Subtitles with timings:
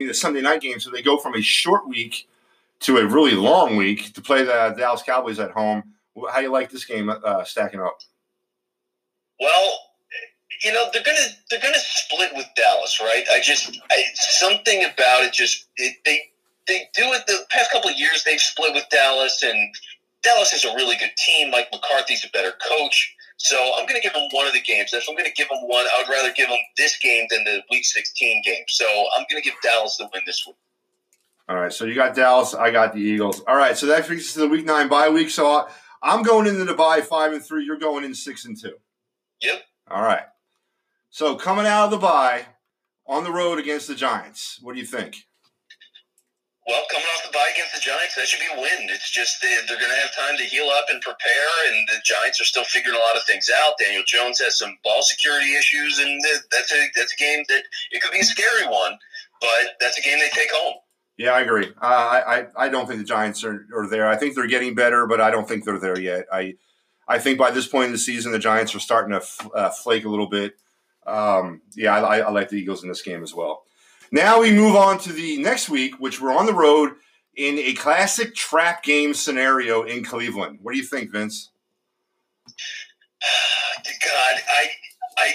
[0.00, 2.28] the Sunday night game, so they go from a short week
[2.80, 5.94] to a really long week to play the Dallas Cowboys at home.
[6.30, 7.98] How do you like this game uh, stacking up?
[9.40, 9.78] Well,
[10.62, 13.24] you know they're gonna they're gonna split with Dallas, right?
[13.32, 16.20] I just I, something about it just it, they
[16.66, 18.22] they do it the past couple of years.
[18.24, 19.74] They've split with Dallas, and
[20.22, 21.50] Dallas is a really good team.
[21.50, 23.14] Mike McCarthy's a better coach.
[23.36, 24.92] So I'm going to give them one of the games.
[24.92, 27.44] If I'm going to give them one, I would rather give them this game than
[27.44, 28.64] the Week 16 game.
[28.68, 30.56] So I'm going to give Dallas the win this week.
[31.48, 31.72] All right.
[31.72, 32.54] So you got Dallas.
[32.54, 33.40] I got the Eagles.
[33.46, 33.76] All right.
[33.76, 35.30] So that fixes the Week Nine bye week.
[35.30, 35.68] So
[36.02, 37.64] I'm going into the bye five and three.
[37.64, 38.76] You're going in six and two.
[39.42, 39.62] Yep.
[39.90, 40.22] All right.
[41.10, 42.46] So coming out of the bye
[43.06, 45.26] on the road against the Giants, what do you think?
[46.66, 48.88] Well, coming off the bye against the Giants, that should be a win.
[48.88, 52.00] It's just they, are going to have time to heal up and prepare, and the
[52.04, 53.74] Giants are still figuring a lot of things out.
[53.78, 58.00] Daniel Jones has some ball security issues, and that's a that's a game that it
[58.00, 58.96] could be a scary one,
[59.42, 60.76] but that's a game they take home.
[61.18, 61.68] Yeah, I agree.
[61.80, 64.08] Uh, I, I don't think the Giants are, are there.
[64.08, 66.24] I think they're getting better, but I don't think they're there yet.
[66.32, 66.54] I
[67.06, 69.70] I think by this point in the season, the Giants are starting to f- uh,
[69.70, 70.54] flake a little bit.
[71.06, 73.64] Um, yeah, I, I like the Eagles in this game as well.
[74.12, 76.92] Now we move on to the next week, which we're on the road
[77.36, 80.58] in a classic trap game scenario in Cleveland.
[80.62, 81.50] What do you think, Vince?
[83.84, 84.68] God, I
[85.18, 85.32] I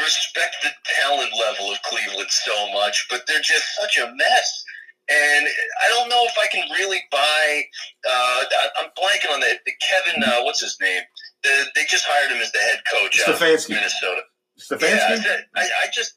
[0.00, 4.64] respect the talent level of Cleveland so much, but they're just such a mess.
[5.10, 7.64] And I don't know if I can really buy.
[8.08, 8.44] Uh,
[8.80, 9.58] I'm blanking on that.
[9.66, 11.02] Kevin, uh, what's his name?
[11.42, 13.64] The, they just hired him as the head coach Stefanski.
[13.64, 14.22] of Minnesota.
[14.58, 15.24] Stefanski.
[15.24, 16.14] Yeah, I, I just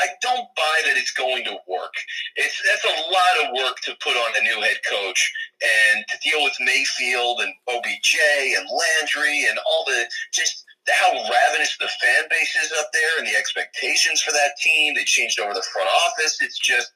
[0.00, 1.94] I don't buy that it's going to work.
[2.36, 5.20] It's that's a lot of work to put on a new head coach
[5.60, 8.16] and to deal with Mayfield and OBJ
[8.56, 13.26] and Landry and all the just how ravenous the fan base is up there and
[13.26, 14.94] the expectations for that team.
[14.94, 16.38] They changed over the front office.
[16.40, 16.90] It's just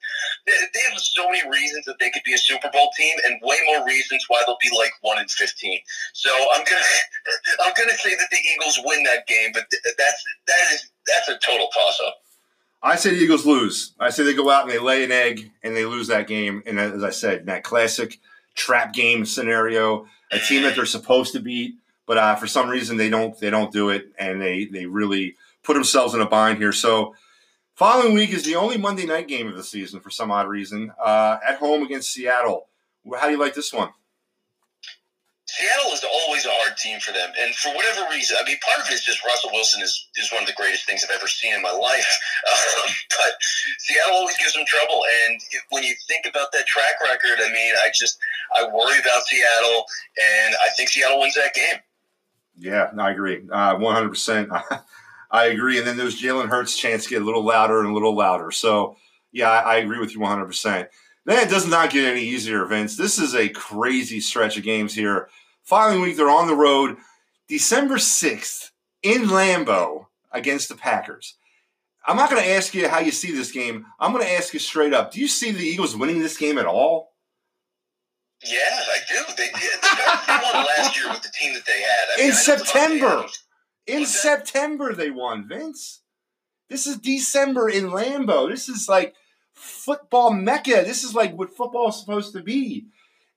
[0.46, 3.38] they, they have so many reasons that they could be a Super Bowl team, and
[3.42, 5.78] way more reasons why they'll be like one in fifteen.
[6.14, 6.94] So I'm gonna
[7.64, 11.38] I'm gonna say that the Eagles win that game, but that's that is that's a
[11.44, 12.23] total toss up.
[12.84, 13.94] I say the Eagles lose.
[13.98, 16.62] I say they go out and they lay an egg and they lose that game.
[16.66, 18.20] And as I said, that classic
[18.54, 22.98] trap game scenario, a team that they're supposed to beat, but uh, for some reason
[22.98, 23.38] they don't.
[23.40, 26.72] They don't do it, and they they really put themselves in a bind here.
[26.72, 27.14] So,
[27.74, 30.92] following week is the only Monday night game of the season for some odd reason
[31.02, 32.66] uh, at home against Seattle.
[33.18, 33.88] How do you like this one?
[35.54, 38.82] Seattle is always a hard team for them, and for whatever reason, I mean, part
[38.82, 41.28] of it is just Russell Wilson is, is one of the greatest things I've ever
[41.28, 42.06] seen in my life.
[42.44, 43.32] Um, but
[43.78, 47.74] Seattle always gives them trouble, and when you think about that track record, I mean,
[47.82, 48.18] I just
[48.54, 49.84] I worry about Seattle,
[50.20, 51.80] and I think Seattle wins that game.
[52.58, 54.50] Yeah, I agree, uh, one hundred percent.
[55.30, 58.14] I agree, and then those Jalen Hurts chants get a little louder and a little
[58.14, 58.50] louder.
[58.50, 58.96] So,
[59.32, 60.88] yeah, I, I agree with you one hundred percent.
[61.24, 62.96] Then it does not get any easier, Vince.
[62.96, 65.28] This is a crazy stretch of games here.
[65.64, 66.98] Following week, they're on the road
[67.48, 68.70] December 6th
[69.02, 71.36] in Lambeau against the Packers.
[72.06, 73.86] I'm not going to ask you how you see this game.
[73.98, 75.12] I'm going to ask you straight up.
[75.12, 77.14] Do you see the Eagles winning this game at all?
[78.44, 79.34] Yeah, I do.
[79.38, 79.80] They did.
[79.80, 82.08] They won last year with the team that they had.
[82.12, 83.24] I mean, in September.
[83.86, 86.02] In September, they won, Vince.
[86.68, 88.50] This is December in Lambeau.
[88.50, 89.14] This is like
[89.54, 90.82] football mecca.
[90.84, 92.86] This is like what football is supposed to be.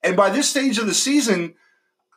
[0.04, 1.56] And by this stage of the season,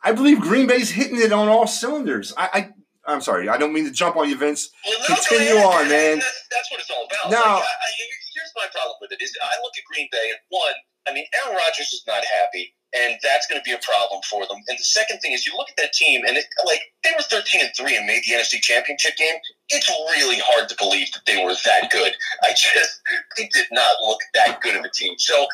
[0.03, 2.33] I believe Green Bay's hitting it on all cylinders.
[2.37, 2.71] I,
[3.05, 4.69] I am sorry, I don't mean to jump on you, Vince.
[4.85, 6.17] Well, no, Continue on, man.
[6.17, 7.31] That's, that's, what it's all about.
[7.31, 7.89] Now, like, I,
[8.33, 10.73] here's my problem with it: is I look at Green Bay and one,
[11.07, 14.45] I mean, Aaron Rodgers is not happy and that's going to be a problem for
[14.47, 14.57] them.
[14.67, 17.23] And the second thing is, you look at that team, and it, like they were
[17.23, 19.35] thirteen and three and made the NFC Championship game.
[19.69, 22.13] It's really hard to believe that they were that good.
[22.43, 23.01] I just
[23.37, 25.15] they did not look that good of a team.
[25.17, 25.45] So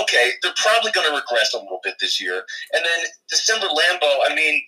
[0.00, 2.44] okay, they're probably going to regress a little bit this year.
[2.72, 4.62] And then December Lambeau, I mean,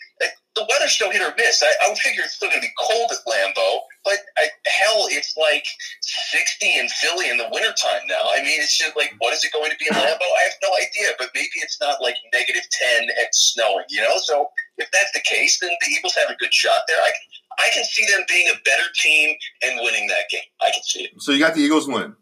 [0.57, 1.63] the weather's still hit or miss.
[1.63, 5.37] I, I figure it's still going to be cold at Lambeau, but I, hell, it's
[5.37, 5.65] like
[6.01, 8.25] 60 in Philly in the wintertime now.
[8.33, 10.31] I mean, it's just like, what is it going to be in Lambeau?
[10.33, 12.65] I have no idea, but maybe it's not like negative
[12.99, 14.17] 10 and snowing, you know?
[14.25, 14.49] So
[14.79, 16.99] if that's the case, then the Eagles have a good shot there.
[17.05, 17.13] I,
[17.61, 20.49] I can see them being a better team and winning that game.
[20.61, 21.11] I can see it.
[21.21, 22.17] So you got the Eagles win.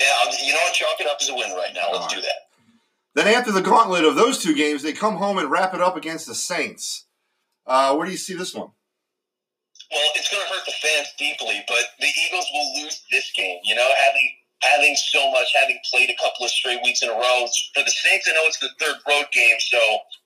[0.00, 0.74] Yeah, you know what?
[0.74, 1.92] Chalk it up as a win right now.
[1.92, 2.16] Let's right.
[2.16, 2.46] do that.
[3.14, 5.96] Then after the gauntlet of those two games, they come home and wrap it up
[5.96, 7.06] against the Saints.
[7.66, 8.70] Uh, where do you see this one?
[9.90, 13.58] Well, it's going to hurt the fans deeply, but the Eagles will lose this game.
[13.64, 14.28] You know, having
[14.62, 17.90] having so much, having played a couple of straight weeks in a row for the
[17.90, 18.28] Saints.
[18.28, 19.80] I know it's the third road game, so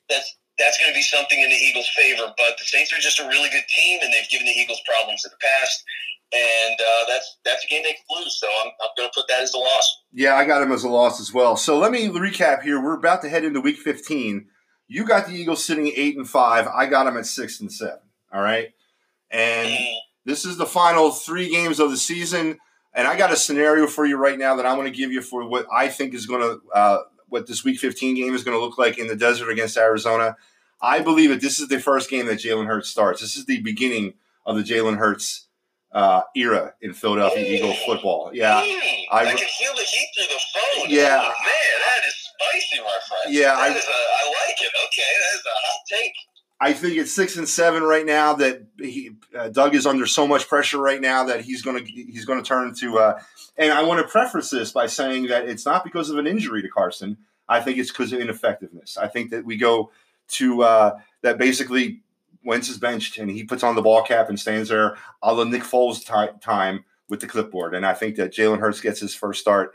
[0.08, 2.32] that's that's going to be something in the Eagles' favor.
[2.36, 5.24] But the Saints are just a really good team, and they've given the Eagles problems
[5.24, 5.84] in the past.
[6.32, 8.38] And uh, that's that's a game they can lose.
[8.38, 10.02] So I'm, I'm going to put that as a loss.
[10.12, 11.56] Yeah, I got him as a loss as well.
[11.56, 12.82] So let me recap here.
[12.82, 14.46] We're about to head into Week 15.
[14.88, 16.66] You got the Eagles sitting eight and five.
[16.66, 18.00] I got them at six and seven.
[18.32, 18.70] All right,
[19.30, 19.94] and mm.
[20.24, 22.58] this is the final three games of the season.
[22.92, 25.22] And I got a scenario for you right now that I want to give you
[25.22, 26.98] for what I think is going to uh,
[27.28, 30.36] what this Week 15 game is going to look like in the desert against Arizona.
[30.82, 33.20] I believe that this is the first game that Jalen Hurts starts.
[33.20, 35.46] This is the beginning of the Jalen Hurts
[35.92, 37.50] uh, era in Philadelphia mm.
[37.50, 38.30] Eagle football.
[38.32, 39.04] Yeah, mm.
[39.10, 40.90] I, I, can feel the heat through the phone.
[40.90, 43.34] Yeah, oh, man, that is spicy, my friend.
[43.34, 44.72] Yeah, I, is a, I like it.
[44.86, 46.12] Okay, that is a hot take.
[46.62, 48.34] I think it's six and seven right now.
[48.34, 51.90] That he, uh, Doug is under so much pressure right now that he's going to
[51.90, 52.98] he's going to turn to.
[52.98, 53.20] Uh,
[53.56, 56.62] and I want to preface this by saying that it's not because of an injury
[56.62, 57.16] to Carson.
[57.48, 58.96] I think it's because of ineffectiveness.
[58.96, 59.90] I think that we go
[60.32, 62.02] to uh, that basically
[62.44, 65.44] Wentz is benched and he puts on the ball cap and stands there a la
[65.44, 67.74] Nick Foles t- time with the clipboard.
[67.74, 69.74] And I think that Jalen Hurts gets his first start.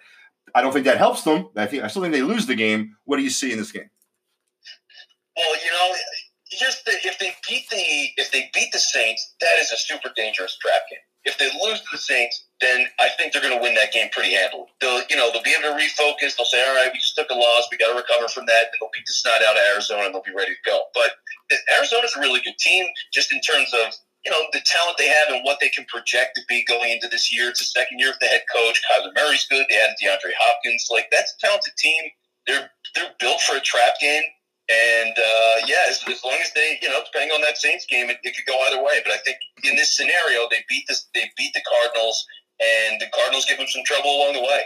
[0.53, 1.49] I don't think that helps them.
[1.55, 2.95] I think I still think they lose the game.
[3.05, 3.89] What do you see in this game?
[5.35, 5.95] Well, you know,
[6.57, 7.83] just the if they beat the
[8.21, 10.99] if they beat the Saints, that is a super dangerous draft game.
[11.25, 14.09] If they lose to the Saints, then I think they're going to win that game
[14.13, 14.69] pretty handily.
[14.79, 16.37] They'll, you know, they'll be able to refocus.
[16.37, 17.67] They'll say, "All right, we just took a loss.
[17.71, 20.13] We got to recover from that." And they'll beat the snot out of Arizona, and
[20.13, 20.85] they'll be ready to go.
[20.93, 21.17] But
[21.75, 23.93] Arizona's a really good team, just in terms of
[24.25, 27.07] you know the talent they have and what they can project to be going into
[27.09, 27.49] this year.
[27.49, 28.81] It's the second year of the head coach.
[28.85, 29.65] Kyler Murray's good.
[29.69, 30.87] They had DeAndre Hopkins.
[30.89, 32.03] Like that's a talented team.
[32.47, 34.23] They're they're built for a trap game.
[34.67, 38.09] And uh, yeah, as, as, long as they, you know, depending on that Saints game,
[38.09, 38.99] it, it, could go either way.
[39.03, 42.25] But I think in this scenario, they beat this, they beat the Cardinals,
[42.59, 44.61] and the Cardinals give them some trouble along the way.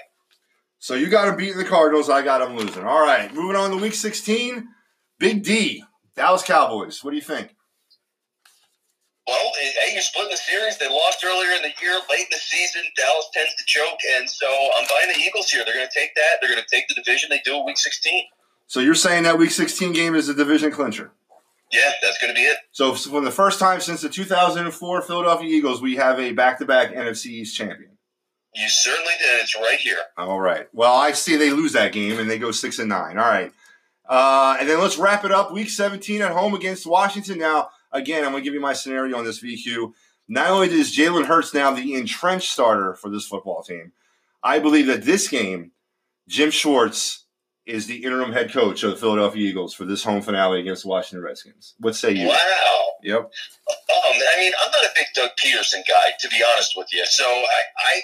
[0.79, 2.09] So you got them beating the Cardinals.
[2.09, 2.85] I got them losing.
[2.85, 4.65] All right, moving on to Week 16.
[5.19, 5.83] Big D,
[6.15, 7.03] Dallas Cowboys.
[7.03, 7.53] What do you think?
[9.27, 10.77] Well, hey, you're splitting the series.
[10.79, 12.81] They lost earlier in the year, late in the season.
[12.95, 15.61] Dallas tends to choke, and so I'm buying the Eagles here.
[15.65, 16.39] They're going to take that.
[16.39, 17.29] They're going to take the division.
[17.29, 18.23] They do it Week 16.
[18.69, 21.11] So you're saying that Week 16 game is a division clincher?
[21.71, 22.57] Yeah, that's going to be it.
[22.71, 27.25] So for the first time since the 2004 Philadelphia Eagles, we have a back-to-back NFC
[27.25, 27.97] East champion.
[28.53, 29.41] You certainly did.
[29.41, 29.97] It's right here.
[30.19, 30.67] All right.
[30.71, 33.17] Well, I see they lose that game and they go six and nine.
[33.17, 33.51] All right.
[34.07, 35.51] Uh, and then let's wrap it up.
[35.51, 37.39] Week 17 at home against Washington.
[37.39, 39.93] Now, again, I'm going to give you my scenario on this VQ.
[40.27, 43.93] Not only is Jalen Hurts now the entrenched starter for this football team,
[44.43, 45.71] I believe that this game,
[46.27, 47.25] Jim Schwartz
[47.69, 50.89] is the interim head coach of the Philadelphia Eagles for this home finale against the
[50.89, 51.75] Washington Redskins.
[51.79, 52.27] What say you?
[52.27, 52.85] Wow.
[53.03, 53.19] Yep.
[53.19, 57.05] Um, I mean, I'm not a big Doug Pederson guy, to be honest with you.
[57.05, 58.01] So I, I,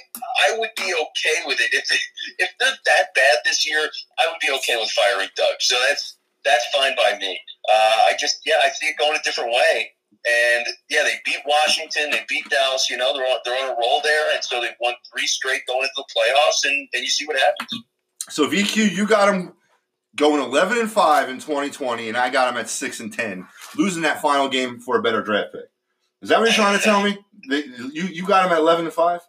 [0.48, 1.98] I would be okay with it if they,
[2.40, 3.90] if they're that bad this year.
[4.20, 5.56] I would be okay with firing Doug.
[5.60, 7.40] So that's that's fine by me.
[7.68, 9.92] Uh, I just, yeah, I see it going a different way.
[10.28, 12.90] And yeah, they beat Washington, they beat Dallas.
[12.90, 15.62] You know, they're on, they're on a roll there, and so they've won three straight
[15.68, 17.84] going into the playoffs, and, and you see what happens.
[18.30, 19.54] So VQ, you got them
[20.16, 24.04] going 11 and 5 in 2020 and I got them at 6 and 10, losing
[24.04, 25.70] that final game for a better draft pick.
[26.22, 27.18] Is that what you're trying to tell me?
[27.48, 29.20] you you got them at 11 and 5?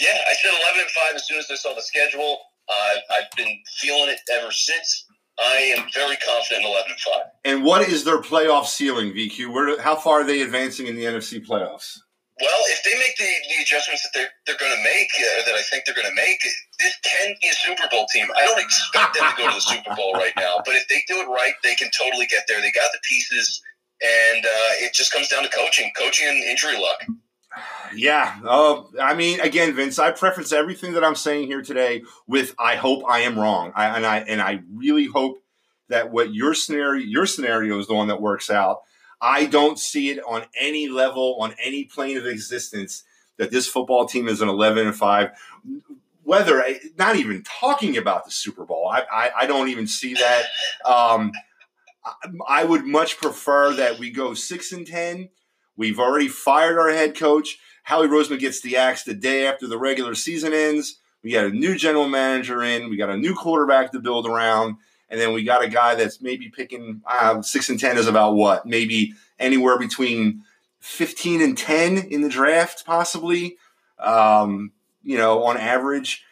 [0.00, 2.38] Yeah, I said 11 and 5 as soon as I saw the schedule.
[2.68, 5.06] Uh, I've been feeling it ever since.
[5.38, 7.22] I am very confident in 11 and 5.
[7.44, 9.52] And what is their playoff ceiling, VQ?
[9.52, 11.98] Where how far are they advancing in the NFC playoffs?
[12.40, 15.54] Well, if they make the, the adjustments that they're, they're going to make, uh, that
[15.54, 16.40] I think they're going to make,
[16.80, 18.26] this can be a Super Bowl team.
[18.36, 21.04] I don't expect them to go to the Super Bowl right now, but if they
[21.06, 22.60] do it right, they can totally get there.
[22.60, 23.60] They got the pieces,
[24.00, 27.04] and uh, it just comes down to coaching, coaching and injury luck.
[27.94, 28.38] Yeah.
[28.42, 32.76] Uh, I mean, again, Vince, I preface everything that I'm saying here today with I
[32.76, 33.70] hope I am wrong.
[33.74, 35.42] I, and I and I really hope
[35.90, 38.78] that what your scenario your scenario is the one that works out
[39.22, 43.04] I don't see it on any level, on any plane of existence,
[43.38, 45.30] that this football team is an 11 and 5.
[46.24, 46.64] Whether,
[46.98, 50.44] not even talking about the Super Bowl, I, I, I don't even see that.
[50.84, 51.32] Um,
[52.48, 55.28] I would much prefer that we go 6 and 10.
[55.76, 57.58] We've already fired our head coach.
[57.84, 60.98] Howie Roseman gets the axe the day after the regular season ends.
[61.22, 62.90] We got a new general manager in.
[62.90, 64.76] We got a new quarterback to build around
[65.12, 68.34] and then we got a guy that's maybe picking uh, six and ten is about
[68.34, 70.42] what maybe anywhere between
[70.80, 73.58] fifteen and ten in the draft, possibly.
[73.98, 76.24] Um, you know, on average.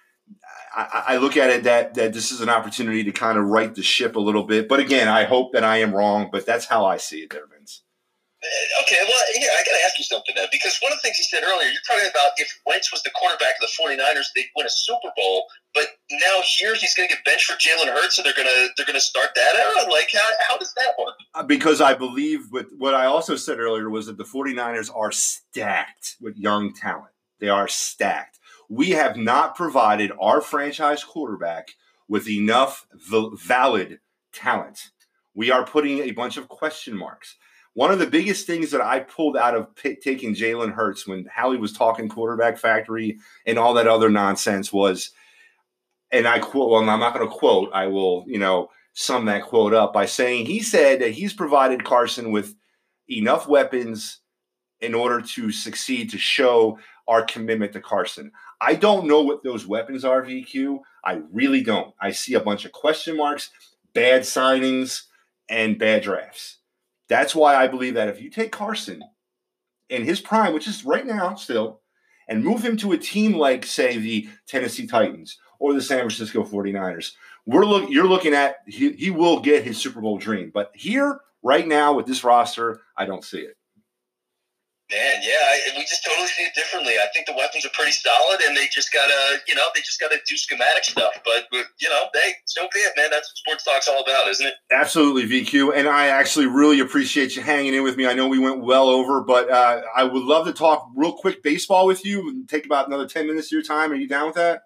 [0.74, 3.74] I, I, look at it that that this is an opportunity to kind of right
[3.74, 4.68] the ship a little bit.
[4.68, 7.46] But again, I hope that I am wrong, but that's how I see it there,
[7.52, 7.82] Vince.
[8.82, 11.18] Okay, well, yeah, I got to ask you something now because one of the things
[11.18, 14.48] you said earlier, you're talking about if Wentz was the quarterback of the 49ers, they'd
[14.56, 15.44] win a Super Bowl.
[15.74, 18.68] But now here he's going to get benched for Jalen Hurts, and they're going to
[18.76, 19.90] they're going to start that out.
[19.90, 21.14] Like, how, how does that work?
[21.34, 25.12] Uh, because I believe with what I also said earlier was that the 49ers are
[25.12, 27.12] stacked with young talent.
[27.40, 28.38] They are stacked.
[28.70, 31.72] We have not provided our franchise quarterback
[32.08, 34.00] with enough valid
[34.32, 34.90] talent.
[35.34, 37.36] We are putting a bunch of question marks.
[37.74, 41.26] One of the biggest things that I pulled out of p- taking Jalen Hurts when
[41.32, 45.12] Howie was talking quarterback factory and all that other nonsense was,
[46.10, 49.44] and I quote, well, I'm not going to quote, I will, you know, sum that
[49.44, 52.54] quote up by saying he said that he's provided Carson with
[53.08, 54.18] enough weapons
[54.80, 58.32] in order to succeed to show our commitment to Carson.
[58.60, 60.80] I don't know what those weapons are, VQ.
[61.04, 61.94] I really don't.
[62.00, 63.50] I see a bunch of question marks,
[63.94, 65.02] bad signings,
[65.48, 66.58] and bad drafts.
[67.10, 69.02] That's why I believe that if you take Carson
[69.88, 71.80] in his prime, which is right now still,
[72.28, 76.44] and move him to a team like, say, the Tennessee Titans or the San Francisco
[76.44, 77.12] 49ers,
[77.46, 80.52] we're look, you're looking at he, he will get his Super Bowl dream.
[80.54, 83.56] But here, right now, with this roster, I don't see it.
[84.90, 86.94] Man, yeah, I, we just totally see it differently.
[86.94, 90.00] I think the weapons are pretty solid, and they just gotta, you know, they just
[90.00, 91.12] gotta do schematic stuff.
[91.24, 93.10] But you know, they so be it, man.
[93.10, 94.54] That's what sports talk's all about, isn't it?
[94.72, 95.76] Absolutely, VQ.
[95.76, 98.06] And I actually really appreciate you hanging in with me.
[98.06, 101.42] I know we went well over, but uh, I would love to talk real quick
[101.42, 103.92] baseball with you and take about another ten minutes of your time.
[103.92, 104.62] Are you down with that?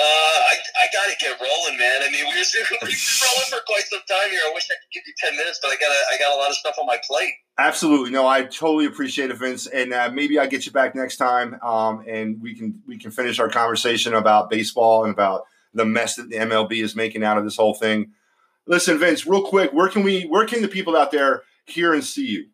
[0.00, 2.00] Uh, I, I got to get rolling, man.
[2.00, 4.40] I mean, we were, we were rolling for quite some time here.
[4.48, 6.48] I wish I could give you ten minutes, but I got I got a lot
[6.48, 7.34] of stuff on my plate.
[7.58, 11.18] Absolutely, no, I totally appreciate it, Vince, and uh, maybe I get you back next
[11.18, 15.84] time, um, and we can we can finish our conversation about baseball and about the
[15.84, 18.12] mess that the MLB is making out of this whole thing.
[18.66, 22.02] Listen, Vince, real quick, where can we where can the people out there hear and
[22.02, 22.46] see you?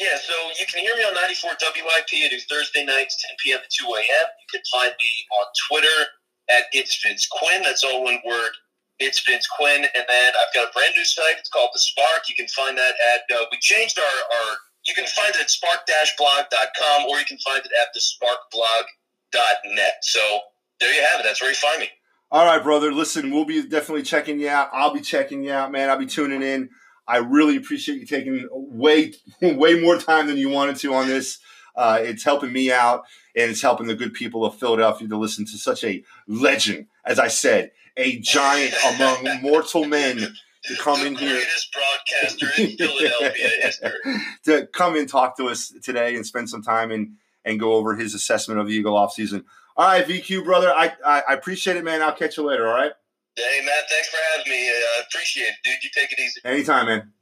[0.00, 1.86] Yeah, so you can hear me on 94 WIP.
[1.86, 3.60] I do Thursday nights, 10 p.m.
[3.62, 4.26] to 2 a.m.
[4.26, 6.10] You can find me on Twitter
[6.50, 7.62] at It's Vince Quinn.
[7.62, 8.50] That's all one word.
[8.98, 9.84] It's Vince Quinn.
[9.84, 11.38] And then I've got a brand new site.
[11.38, 12.28] It's called The Spark.
[12.28, 15.50] You can find that at, uh, we changed our, our, you can find it at
[15.50, 19.94] spark-blog.com or you can find it at the sparkblog.net.
[20.02, 20.40] So
[20.80, 21.24] there you have it.
[21.24, 21.88] That's where you find me.
[22.30, 22.92] All right, brother.
[22.92, 24.68] Listen, we'll be definitely checking you out.
[24.72, 25.88] I'll be checking you out, man.
[25.88, 26.70] I'll be tuning in.
[27.06, 31.38] I really appreciate you taking way, way more time than you wanted to on this.
[31.76, 33.04] Uh, it's helping me out
[33.36, 37.18] and it's helping the good people of Philadelphia to listen to such a legend, as
[37.18, 41.42] I said, a giant among mortal men to come the in here.
[41.72, 43.90] broadcaster in Philadelphia history.
[44.44, 47.12] to come and talk to us today and spend some time and,
[47.44, 49.44] and go over his assessment of the Eagle offseason.
[49.76, 52.00] All right, VQ, brother, I, I, I appreciate it, man.
[52.00, 52.92] I'll catch you later, all right?
[53.36, 54.68] Hey, Matt, thanks for having me.
[54.68, 55.82] I uh, appreciate it, dude.
[55.82, 56.40] You take it easy.
[56.44, 57.12] Anytime, man.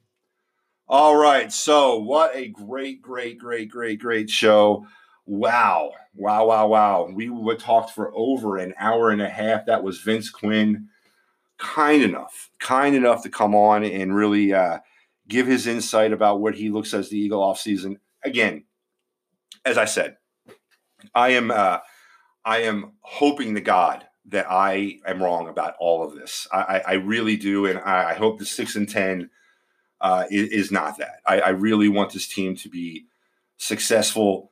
[0.93, 1.51] All right.
[1.51, 4.87] So, what a great, great, great, great, great show.
[5.25, 5.93] Wow.
[6.15, 7.09] Wow, wow, wow.
[7.11, 9.65] We talked for over an hour and a half.
[9.65, 10.89] That was Vince Quinn.
[11.57, 14.81] Kind enough, kind enough to come on and really uh,
[15.29, 17.97] give his insight about what he looks as the Eagle offseason.
[18.23, 18.65] Again,
[19.65, 20.19] as I said,
[21.15, 21.79] I am uh,
[22.45, 26.47] I am hoping to God that I am wrong about all of this.
[26.53, 29.31] I, I really do, and I, I hope the six and ten
[30.03, 31.21] uh, is, is, not that.
[31.25, 33.07] I, I, really want this team to be
[33.57, 34.51] successful,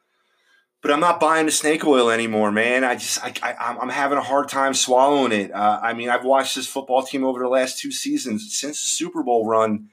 [0.80, 2.85] but I'm not buying the snake oil anymore, man.
[2.85, 5.52] I just I, I am having a hard time swallowing it.
[5.52, 8.87] Uh, I mean, I've watched this football team over the last two seasons since the
[8.87, 9.88] Super Bowl run.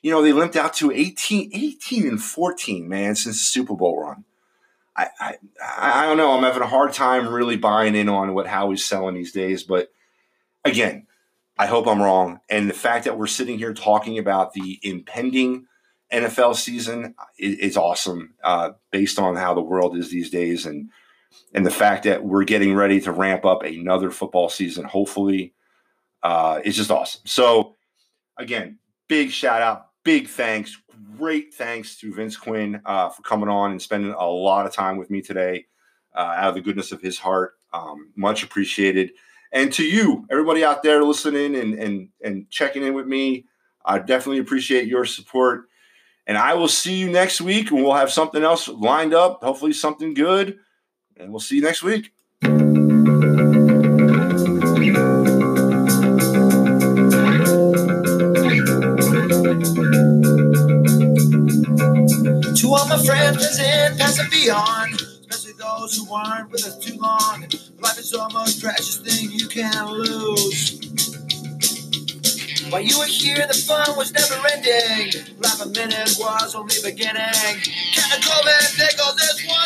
[0.00, 4.00] You know, they limped out to 18, 18 and 14, man, since the Super Bowl
[4.00, 4.24] run.
[4.96, 5.34] I, I,
[5.78, 6.32] I don't know.
[6.32, 9.62] I'm having a hard time really buying in on what Howie's selling these days.
[9.62, 9.92] But
[10.64, 11.05] again,
[11.58, 12.40] I hope I'm wrong.
[12.48, 15.66] And the fact that we're sitting here talking about the impending
[16.12, 20.90] NFL season is, awesome, uh, based on how the world is these days, and
[21.52, 24.84] and the fact that we're getting ready to ramp up another football season.
[24.84, 25.52] Hopefully,
[26.22, 27.22] uh, it's just awesome.
[27.24, 27.76] So,
[28.36, 30.80] again, big shout out, big thanks,
[31.18, 34.98] great thanks to Vince Quinn uh, for coming on and spending a lot of time
[34.98, 35.66] with me today,
[36.14, 37.54] uh, out of the goodness of his heart.
[37.72, 39.10] Um, much appreciated.
[39.52, 43.46] And to you, everybody out there listening and and and checking in with me,
[43.84, 45.68] I definitely appreciate your support.
[46.26, 49.42] And I will see you next week, and we'll have something else lined up.
[49.42, 50.58] Hopefully, something good.
[51.16, 52.12] And we'll see you next week.
[52.42, 52.50] To
[62.72, 67.46] all my friends and beyond especially those who aren't with us too long.
[67.86, 70.80] Life is the most precious thing you can lose.
[72.68, 75.22] While you were here, the fun was never ending.
[75.38, 77.62] Life a minute was only beginning.
[77.94, 79.65] Chemical and pickles, this one's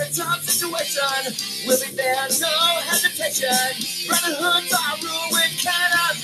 [0.00, 1.34] In a tough situation,
[1.66, 2.48] we'll be there, no
[2.86, 3.48] hesitation.
[4.06, 6.16] Brotherhood's our rule, we cannot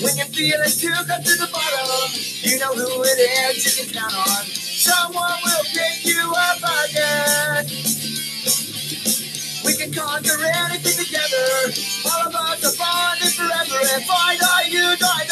[0.00, 1.77] When you're feeling too good to the bottom,
[2.42, 3.18] you know who it
[3.54, 4.44] is you can count on.
[4.46, 7.66] Someone will pick you up again.
[9.64, 11.72] We can conquer anything together.
[12.06, 15.27] All of us are bonded forever and die, our die.